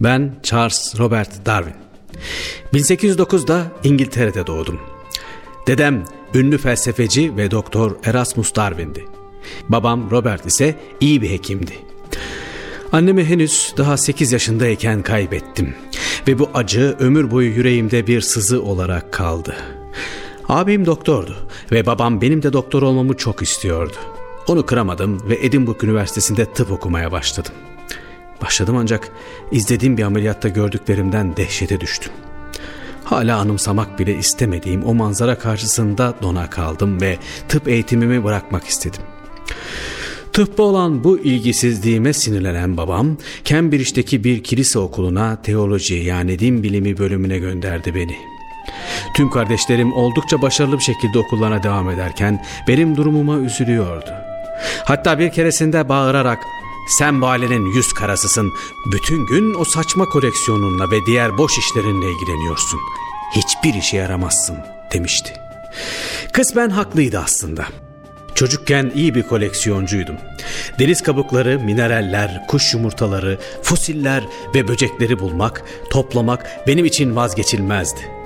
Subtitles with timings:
[0.00, 1.74] Ben Charles Robert Darwin.
[2.72, 4.80] 1809'da İngiltere'de doğdum.
[5.66, 6.04] Dedem
[6.34, 9.04] ünlü felsefeci ve doktor Erasmus Darwin'di.
[9.68, 11.72] Babam Robert ise iyi bir hekimdi.
[12.92, 15.74] Annemi henüz daha 8 yaşındayken kaybettim
[16.28, 19.56] ve bu acı ömür boyu yüreğimde bir sızı olarak kaldı.
[20.48, 21.36] Abim doktordu
[21.72, 23.96] ve babam benim de doktor olmamı çok istiyordu.
[24.46, 27.52] Onu kıramadım ve Edinburgh Üniversitesi'nde tıp okumaya başladım.
[28.42, 29.08] Başladım ancak
[29.52, 32.12] izlediğim bir ameliyatta gördüklerimden dehşete düştüm.
[33.04, 39.02] Hala anımsamak bile istemediğim o manzara karşısında dona kaldım ve tıp eğitimimi bırakmak istedim.
[40.32, 47.38] Tıbba olan bu ilgisizliğime sinirlenen babam Cambridge'deki bir kilise okuluna teoloji yani din bilimi bölümüne
[47.38, 48.16] gönderdi beni.
[49.14, 54.10] Tüm kardeşlerim oldukça başarılı bir şekilde okullarına devam ederken benim durumuma üzülüyordu.
[54.84, 56.38] Hatta bir keresinde bağırarak
[56.88, 58.52] sen bu ailenin yüz karasısın.
[58.92, 62.80] Bütün gün o saçma koleksiyonunla ve diğer boş işlerinle ilgileniyorsun.
[63.36, 64.58] Hiçbir işe yaramazsın
[64.92, 65.32] demişti.
[66.32, 67.66] Kısmen haklıydı aslında.
[68.34, 70.16] Çocukken iyi bir koleksiyoncuydum.
[70.78, 78.17] Deniz kabukları, mineraller, kuş yumurtaları, fosiller ve böcekleri bulmak, toplamak benim için vazgeçilmezdi.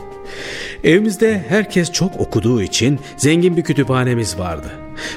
[0.85, 4.71] Evimizde herkes çok okuduğu için zengin bir kütüphanemiz vardı.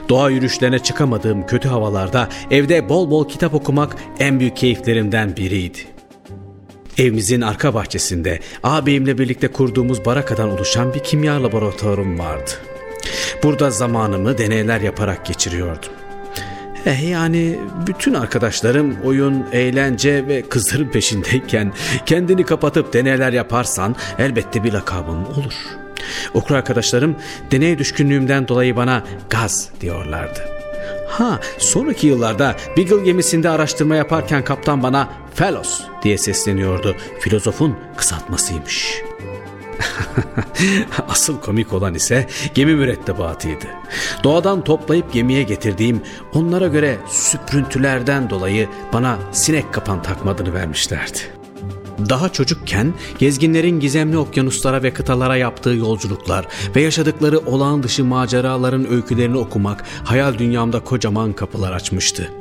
[0.10, 5.80] Doğa yürüyüşlerine çıkamadığım kötü havalarda evde bol bol kitap okumak en büyük keyiflerimden biriydi.
[6.98, 12.52] Evimizin arka bahçesinde ağabeyimle birlikte kurduğumuz barakadan oluşan bir kimya laboratuvarım vardı.
[13.44, 16.05] Burada zamanımı deneyler yaparak geçiriyordum.
[16.86, 21.74] Eh yani bütün arkadaşlarım oyun, eğlence ve kızların peşindeyken
[22.06, 25.54] kendini kapatıp deneyler yaparsan elbette bir lakabın olur.
[26.34, 27.16] Okur arkadaşlarım
[27.52, 30.40] deney düşkünlüğümden dolayı bana gaz diyorlardı.
[31.08, 36.96] Ha sonraki yıllarda Beagle gemisinde araştırma yaparken kaptan bana Fellows diye sesleniyordu.
[37.20, 39.05] Filozofun kısaltmasıymış.
[41.10, 43.66] Asıl komik olan ise gemi mürettebatıydı.
[44.24, 46.02] Doğadan toplayıp gemiye getirdiğim
[46.34, 51.20] onlara göre süprüntülerden dolayı bana sinek kapan takmadığını vermişlerdi.
[52.10, 59.38] Daha çocukken gezginlerin gizemli okyanuslara ve kıtalara yaptığı yolculuklar ve yaşadıkları olağan dışı maceraların öykülerini
[59.38, 62.32] okumak hayal dünyamda kocaman kapılar açmıştı.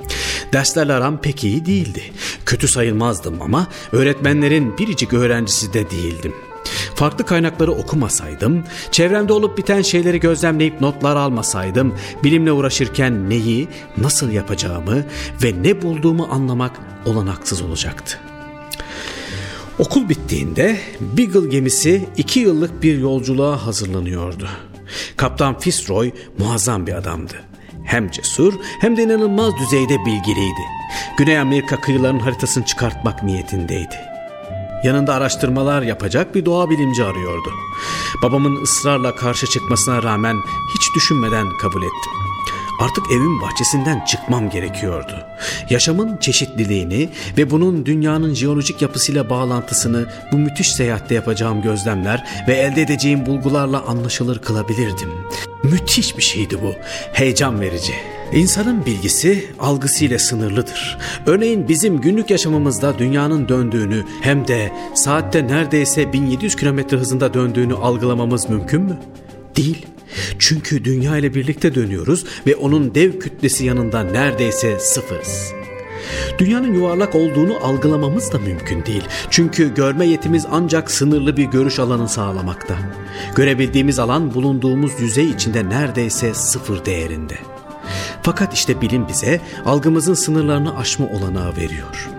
[0.52, 2.02] Derslerle aram pek iyi değildi.
[2.46, 6.34] Kötü sayılmazdım ama öğretmenlerin biricik öğrencisi de değildim.
[6.94, 11.94] Farklı kaynakları okumasaydım, çevremde olup biten şeyleri gözlemleyip notlar almasaydım,
[12.24, 13.68] bilimle uğraşırken neyi,
[13.98, 15.04] nasıl yapacağımı
[15.42, 16.72] ve ne bulduğumu anlamak
[17.06, 18.18] olanaksız olacaktı.
[19.78, 24.48] Okul bittiğinde Beagle gemisi iki yıllık bir yolculuğa hazırlanıyordu.
[25.16, 27.34] Kaptan Fitzroy muazzam bir adamdı.
[27.84, 30.60] Hem cesur hem de inanılmaz düzeyde bilgiliydi.
[31.18, 34.13] Güney Amerika kıyılarının haritasını çıkartmak niyetindeydi.
[34.84, 37.50] Yanında araştırmalar yapacak bir doğa bilimci arıyordu.
[38.22, 40.36] Babamın ısrarla karşı çıkmasına rağmen
[40.74, 42.12] hiç düşünmeden kabul ettim.
[42.80, 45.26] Artık evin bahçesinden çıkmam gerekiyordu.
[45.70, 47.08] Yaşamın çeşitliliğini
[47.38, 53.82] ve bunun dünyanın jeolojik yapısıyla bağlantısını bu müthiş seyahatte yapacağım gözlemler ve elde edeceğim bulgularla
[53.82, 55.10] anlaşılır kılabilirdim.
[55.62, 56.74] Müthiş bir şeydi bu.
[57.12, 57.94] Heyecan verici.
[58.34, 60.98] İnsanın bilgisi algısıyla sınırlıdır.
[61.26, 68.50] Örneğin bizim günlük yaşamımızda dünyanın döndüğünü hem de saatte neredeyse 1700 km hızında döndüğünü algılamamız
[68.50, 68.98] mümkün mü?
[69.56, 69.86] Değil.
[70.38, 75.52] Çünkü dünya ile birlikte dönüyoruz ve onun dev kütlesi yanında neredeyse sıfırız.
[76.38, 79.04] Dünyanın yuvarlak olduğunu algılamamız da mümkün değil.
[79.30, 82.74] Çünkü görme yetimiz ancak sınırlı bir görüş alanı sağlamakta.
[83.36, 87.53] Görebildiğimiz alan bulunduğumuz yüzey içinde neredeyse sıfır değerinde.
[88.24, 92.10] Fakat işte bilim bize algımızın sınırlarını aşma olanağı veriyor.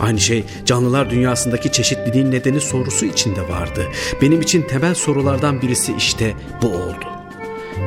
[0.00, 3.86] Aynı şey canlılar dünyasındaki çeşitliliğin nedeni sorusu içinde vardı.
[4.22, 7.06] Benim için temel sorulardan birisi işte bu oldu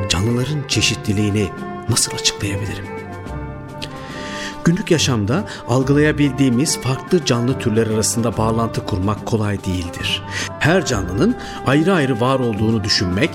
[0.08, 1.48] canlıların çeşitliliğini
[1.88, 2.86] nasıl açıklayabilirim?
[4.64, 10.22] Günlük yaşamda algılayabildiğimiz farklı canlı türler arasında bağlantı kurmak kolay değildir.
[10.58, 11.36] Her canlının
[11.66, 13.30] ayrı ayrı var olduğunu düşünmek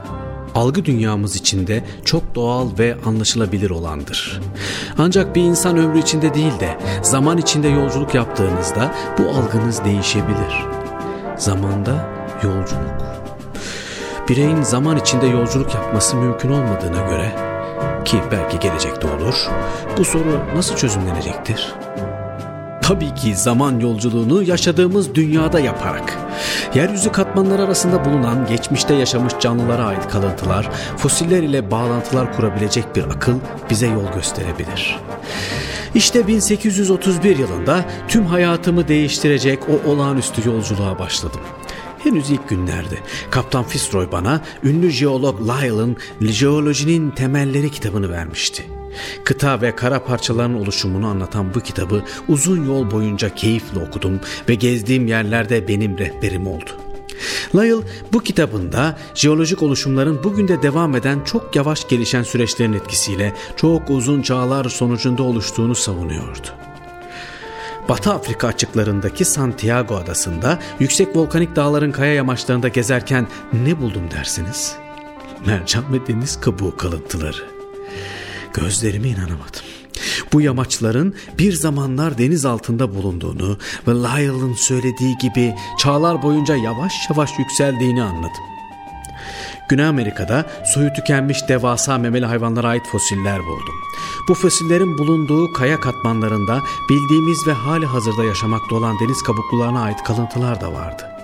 [0.56, 4.42] algı dünyamız içinde çok doğal ve anlaşılabilir olandır.
[4.98, 10.66] Ancak bir insan ömrü içinde değil de zaman içinde yolculuk yaptığınızda bu algınız değişebilir.
[11.38, 12.10] Zamanda
[12.44, 13.06] yolculuk
[14.30, 17.36] bireyin zaman içinde yolculuk yapması mümkün olmadığına göre
[18.06, 19.50] ki belki gelecekte olur,
[19.98, 21.76] bu soru nasıl çözümlenecektir?
[22.88, 26.18] Tabii ki zaman yolculuğunu yaşadığımız dünyada yaparak.
[26.76, 33.34] Yeryüzü katmanları arasında bulunan geçmişte yaşamış canlılara ait kalıntılar, fosiller ile bağlantılar kurabilecek bir akıl
[33.70, 35.00] bize yol gösterebilir.
[35.96, 41.42] İşte 1831 yılında tüm hayatımı değiştirecek o olağanüstü yolculuğa başladım.
[42.04, 42.96] Henüz ilk günlerde
[43.32, 48.66] Kaptan Fitzroy bana ünlü jeolog Lyell'ın Jeolojinin Temelleri kitabını vermişti.
[49.24, 54.20] Kıta ve kara parçaların oluşumunu anlatan bu kitabı uzun yol boyunca keyifle okudum
[54.50, 56.70] ve gezdiğim yerlerde benim rehberim oldu.
[57.56, 57.82] Lyell
[58.14, 64.22] bu kitabında jeolojik oluşumların bugün de devam eden çok yavaş gelişen süreçlerin etkisiyle çok uzun
[64.22, 66.48] çağlar sonucunda oluştuğunu savunuyordu.
[67.90, 74.76] Batı Afrika açıklarındaki Santiago adasında yüksek volkanik dağların kaya yamaçlarında gezerken ne buldum dersiniz?
[75.46, 77.55] Mercan ve deniz kabuğu kalıntıları.
[78.56, 79.62] Gözlerime inanamadım.
[80.34, 83.58] Bu yamaçların bir zamanlar deniz altında bulunduğunu
[83.88, 88.44] ve Lyell'ın söylediği gibi çağlar boyunca yavaş yavaş yükseldiğini anladım.
[89.70, 93.76] Güney Amerika'da soyu tükenmiş devasa memeli hayvanlara ait fosiller buldum.
[94.30, 100.62] Bu fosillerin bulunduğu kaya katmanlarında bildiğimiz ve hali hazırda yaşamakta olan deniz kabuklularına ait kalıntılar
[100.62, 101.15] da vardı.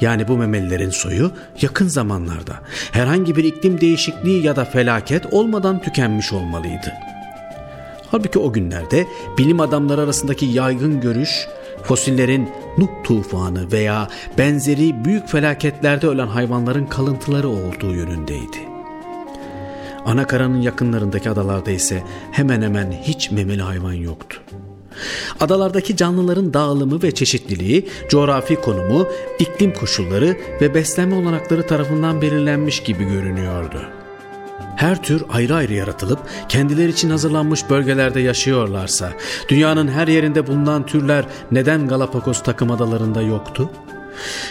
[0.00, 1.32] Yani bu memelilerin soyu
[1.62, 2.54] yakın zamanlarda
[2.92, 6.92] herhangi bir iklim değişikliği ya da felaket olmadan tükenmiş olmalıydı.
[8.10, 9.06] Halbuki o günlerde
[9.38, 11.46] bilim adamları arasındaki yaygın görüş
[11.82, 18.56] fosillerin Nuh tufanı veya benzeri büyük felaketlerde ölen hayvanların kalıntıları olduğu yönündeydi.
[20.04, 24.40] Anakaranın yakınlarındaki adalarda ise hemen hemen hiç memeli hayvan yoktu.
[25.40, 29.08] Adalardaki canlıların dağılımı ve çeşitliliği, coğrafi konumu,
[29.38, 34.00] iklim koşulları ve beslenme olanakları tarafından belirlenmiş gibi görünüyordu.''
[34.80, 39.12] her tür ayrı ayrı yaratılıp kendileri için hazırlanmış bölgelerde yaşıyorlarsa
[39.48, 43.70] dünyanın her yerinde bulunan türler neden Galapagos takım adalarında yoktu?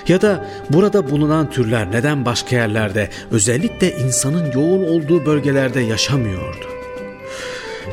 [0.07, 6.78] Ya da burada bulunan türler neden başka yerlerde özellikle insanın yoğun olduğu bölgelerde yaşamıyordu?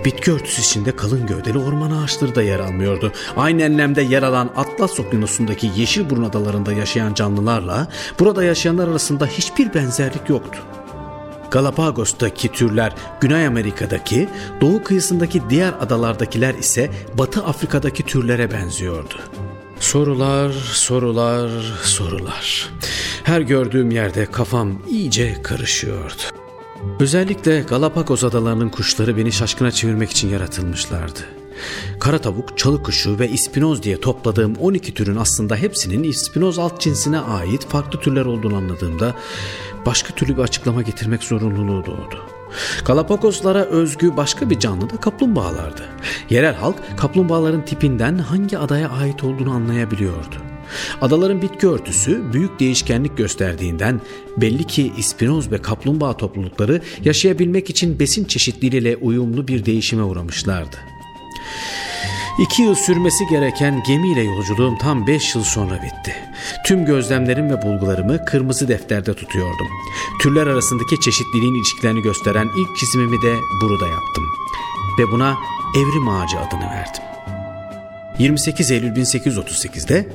[0.04, 3.12] Bitki örtüsü içinde kalın gövdeli orman ağaçları da yer almıyordu.
[3.36, 7.88] Aynı enlemde yer alan Atlas Okyanusu'ndaki Yeşilburun adalarında yaşayan canlılarla
[8.18, 10.58] burada yaşayanlar arasında hiçbir benzerlik yoktu.
[11.50, 14.28] Galapagos'taki türler Güney Amerika'daki,
[14.60, 19.14] doğu kıyısındaki diğer adalardakiler ise Batı Afrika'daki türlere benziyordu.
[19.80, 21.50] Sorular, sorular,
[21.82, 22.70] sorular.
[23.24, 26.45] Her gördüğüm yerde kafam iyice karışıyordu.
[27.00, 31.20] Özellikle Galapagos adalarının kuşları beni şaşkına çevirmek için yaratılmışlardı.
[32.00, 37.18] Kara tavuk, çalı kuşu ve ispinoz diye topladığım 12 türün aslında hepsinin ispinoz alt cinsine
[37.18, 39.14] ait farklı türler olduğunu anladığımda
[39.86, 42.18] başka türlü bir açıklama getirmek zorunluluğu doğdu.
[42.84, 45.82] Galapagoslara özgü başka bir canlı da kaplumbağalardı.
[46.30, 50.45] Yerel halk kaplumbağaların tipinden hangi adaya ait olduğunu anlayabiliyordu.
[51.00, 54.00] Adaların bitki örtüsü büyük değişkenlik gösterdiğinden
[54.36, 60.76] belli ki ispinoz ve kaplumbağa toplulukları yaşayabilmek için besin çeşitliliğiyle uyumlu bir değişime uğramışlardı.
[62.38, 66.14] İki yıl sürmesi gereken gemiyle yolculuğum tam beş yıl sonra bitti.
[66.66, 69.68] Tüm gözlemlerim ve bulgularımı kırmızı defterde tutuyordum.
[70.22, 74.24] Türler arasındaki çeşitliliğin ilişkilerini gösteren ilk çizimimi de burada yaptım.
[74.98, 75.36] Ve buna
[75.76, 77.05] evrim ağacı adını verdim.
[78.18, 80.06] 28 Eylül 1838'de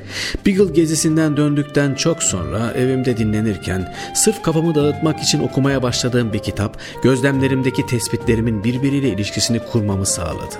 [0.45, 6.77] Beagle gezisinden döndükten çok sonra evimde dinlenirken sırf kafamı dağıtmak için okumaya başladığım bir kitap
[7.03, 10.55] gözlemlerimdeki tespitlerimin birbiriyle ilişkisini kurmamı sağladı.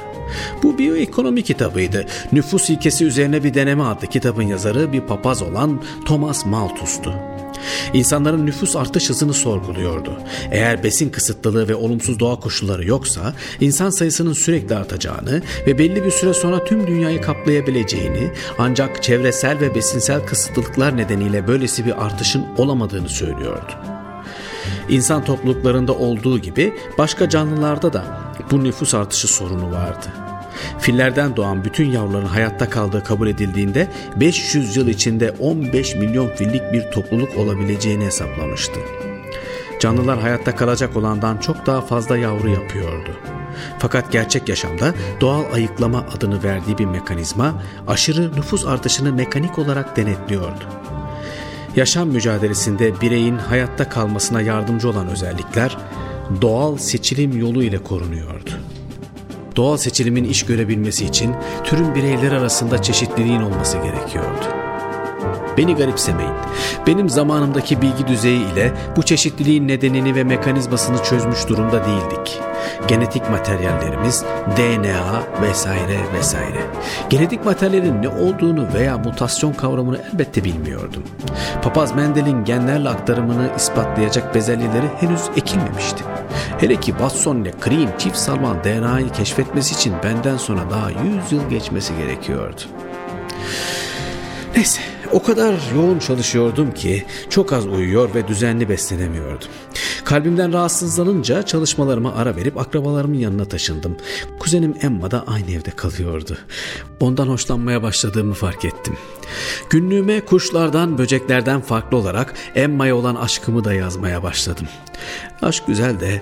[0.64, 2.06] Bu biyoekonomi kitabıydı.
[2.32, 7.14] Nüfus ilkesi üzerine bir deneme adlı kitabın yazarı bir papaz olan Thomas Malthus'tu.
[7.94, 10.14] İnsanların nüfus artış hızını sorguluyordu.
[10.52, 16.12] Eğer besin kısıtlılığı ve olumsuz doğa koşulları yoksa insan sayısının sürekli artacağını ve belli bir
[16.12, 23.10] süre sonra tüm dünyayı kaplayabileceğini ancak çevresel ve besinsel kısıtlılıklar nedeniyle böylesi bir artışın olamadığını
[23.10, 23.72] söylüyordu.
[24.90, 28.04] İnsan topluluklarında olduğu gibi başka canlılarda da
[28.52, 30.31] bu nüfus artışı sorunu vardı.
[30.80, 36.92] Fillerden doğan bütün yavruların hayatta kaldığı kabul edildiğinde 500 yıl içinde 15 milyon fillik bir
[36.92, 38.80] topluluk olabileceğini hesaplamıştı.
[39.80, 43.10] Canlılar hayatta kalacak olandan çok daha fazla yavru yapıyordu.
[43.80, 50.64] Fakat gerçek yaşamda doğal ayıklama adını verdiği bir mekanizma aşırı nüfus artışını mekanik olarak denetliyordu.
[51.76, 55.78] Yaşam mücadelesinde bireyin hayatta kalmasına yardımcı olan özellikler
[56.42, 58.50] doğal seçilim yolu ile korunuyordu.
[59.56, 64.46] Doğal seçilimin iş görebilmesi için türün bireyler arasında çeşitliliğin olması gerekiyordu.
[65.58, 66.34] Beni garipsemeyin.
[66.88, 72.40] Benim zamanımdaki bilgi düzeyi ile bu çeşitliliğin nedenini ve mekanizmasını çözmüş durumda değildik.
[72.88, 74.24] Genetik materyallerimiz,
[74.58, 76.62] DNA vesaire vesaire.
[77.10, 81.04] Genetik materyalin ne olduğunu veya mutasyon kavramını elbette bilmiyordum.
[81.62, 86.04] Papaz Mendel'in genlerle aktarımını ispatlayacak bezelyeleri henüz ekilmemişti.
[86.58, 91.50] Hele ki Watson ile Crick'in çift salman DNA'yı keşfetmesi için benden sonra daha 100 yıl
[91.50, 92.62] geçmesi gerekiyordu.
[94.56, 99.48] Neyse o kadar yoğun çalışıyordum ki çok az uyuyor ve düzenli beslenemiyordum.
[100.12, 103.98] Kalbimden rahatsızlanınca çalışmalarıma ara verip akrabalarımın yanına taşındım.
[104.40, 106.38] Kuzenim Emma da aynı evde kalıyordu.
[107.00, 108.98] Ondan hoşlanmaya başladığımı fark ettim.
[109.70, 114.68] Günlüğüme kuşlardan, böceklerden farklı olarak Emma'ya olan aşkımı da yazmaya başladım.
[115.42, 116.22] Aşk güzel de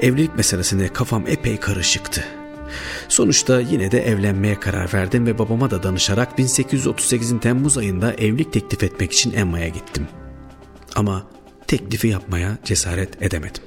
[0.00, 2.24] evlilik meselesine kafam epey karışıktı.
[3.08, 8.82] Sonuçta yine de evlenmeye karar verdim ve babama da danışarak 1838'in Temmuz ayında evlilik teklif
[8.82, 10.08] etmek için Emma'ya gittim.
[10.94, 11.22] Ama
[11.70, 13.62] teklifi yapmaya cesaret edemedim.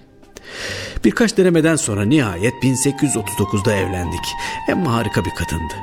[1.05, 4.25] Birkaç denemeden sonra nihayet 1839'da evlendik.
[4.69, 5.73] Emma harika bir kadındı.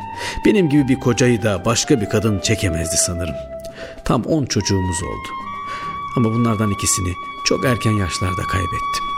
[0.44, 3.34] Benim gibi bir kocayı da başka bir kadın çekemezdi sanırım.
[4.04, 5.28] Tam 10 çocuğumuz oldu.
[6.16, 7.12] Ama bunlardan ikisini
[7.44, 9.09] çok erken yaşlarda kaybettim.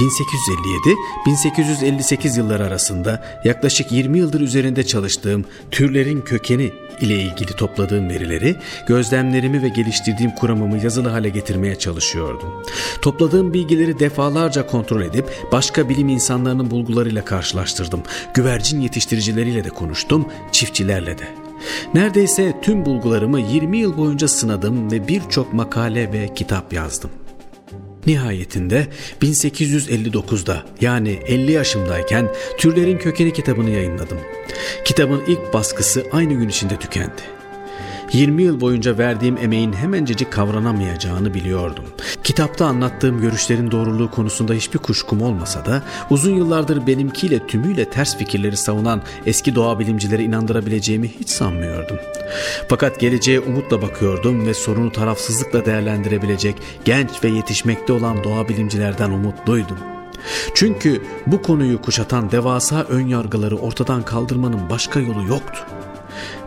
[0.00, 9.62] 1857-1858 yılları arasında yaklaşık 20 yıldır üzerinde çalıştığım türlerin kökeni ile ilgili topladığım verileri, gözlemlerimi
[9.62, 12.48] ve geliştirdiğim kuramımı yazılı hale getirmeye çalışıyordum.
[13.02, 18.02] Topladığım bilgileri defalarca kontrol edip başka bilim insanlarının bulgularıyla karşılaştırdım.
[18.34, 21.28] Güvercin yetiştiricileriyle de konuştum, çiftçilerle de.
[21.94, 27.10] Neredeyse tüm bulgularımı 20 yıl boyunca sınadım ve birçok makale ve kitap yazdım.
[28.06, 28.86] Nihayetinde
[29.22, 32.28] 1859'da yani 50 yaşımdayken
[32.58, 34.18] Türlerin Kökeni kitabını yayınladım.
[34.84, 37.39] Kitabın ilk baskısı aynı gün içinde tükendi.
[38.12, 41.84] 20 yıl boyunca verdiğim emeğin hemencecik kavranamayacağını biliyordum.
[42.24, 48.56] Kitapta anlattığım görüşlerin doğruluğu konusunda hiçbir kuşkum olmasa da uzun yıllardır benimkiyle tümüyle ters fikirleri
[48.56, 51.96] savunan eski doğa bilimcileri inandırabileceğimi hiç sanmıyordum.
[52.68, 59.78] Fakat geleceğe umutla bakıyordum ve sorunu tarafsızlıkla değerlendirebilecek genç ve yetişmekte olan doğa bilimcilerden umutluydum.
[60.54, 65.60] Çünkü bu konuyu kuşatan devasa ön yargıları ortadan kaldırmanın başka yolu yoktu.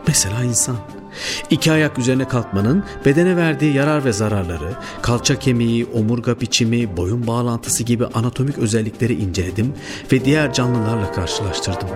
[0.08, 1.02] Mesela insan.
[1.50, 7.84] İki ayak üzerine kalkmanın bedene verdiği yarar ve zararları, kalça kemiği, omurga biçimi, boyun bağlantısı
[7.84, 9.74] gibi anatomik özellikleri inceledim
[10.12, 11.89] ve diğer canlılarla karşılaştırdım.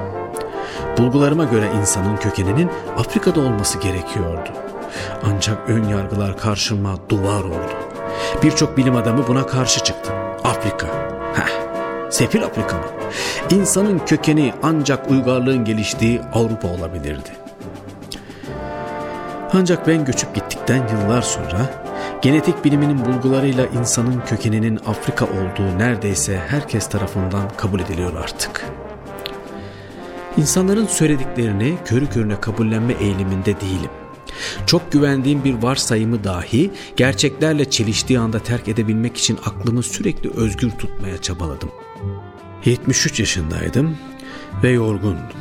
[0.97, 4.49] Bulgularıma göre insanın kökeninin Afrika'da olması gerekiyordu.
[5.23, 7.75] Ancak ön yargılar karşıma duvar oldu.
[8.43, 10.11] Birçok bilim adamı buna karşı çıktı.
[10.43, 10.87] Afrika.
[11.33, 11.67] Heh,
[12.11, 12.83] Sefil Afrika mı?
[13.49, 17.46] İnsanın kökeni ancak uygarlığın geliştiği Avrupa olabilirdi.
[19.59, 21.83] Ancak ben göçüp gittikten yıllar sonra
[22.21, 28.65] genetik biliminin bulgularıyla insanın kökeninin Afrika olduğu neredeyse herkes tarafından kabul ediliyor artık.
[30.37, 33.89] İnsanların söylediklerini körü körüne kabullenme eğiliminde değilim.
[34.65, 41.21] Çok güvendiğim bir varsayımı dahi gerçeklerle çeliştiği anda terk edebilmek için aklımı sürekli özgür tutmaya
[41.21, 41.69] çabaladım.
[42.65, 43.97] 73 yaşındaydım
[44.63, 45.37] ve yorgundum.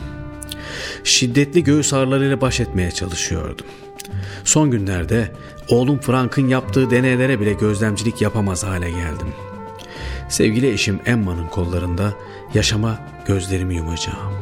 [1.05, 3.67] Şiddetli göğüs ağrılarıyla baş etmeye çalışıyordum.
[4.45, 5.33] Son günlerde
[5.69, 9.29] oğlum Frank'ın yaptığı deneylere bile gözlemcilik yapamaz hale geldim.
[10.29, 12.15] Sevgili eşim Emma'nın kollarında
[12.55, 14.33] yaşama gözlerimi yumacağım.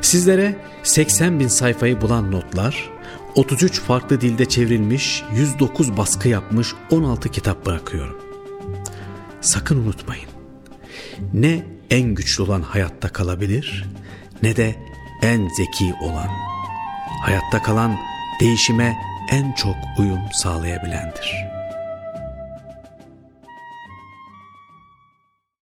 [0.00, 2.90] Sizlere 80 bin sayfayı bulan notlar,
[3.34, 8.16] 33 farklı dilde çevrilmiş, 109 baskı yapmış 16 kitap bırakıyorum.
[9.40, 10.28] Sakın unutmayın.
[11.34, 13.84] Ne en güçlü olan hayatta kalabilir
[14.42, 14.74] ne de
[15.22, 16.28] en zeki olan.
[17.22, 17.96] Hayatta kalan
[18.40, 18.96] değişime
[19.28, 21.55] en çok uyum sağlayabilendir.''